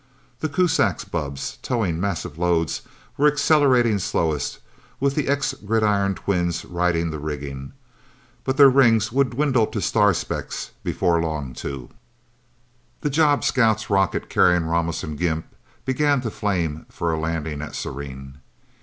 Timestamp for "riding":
6.65-7.11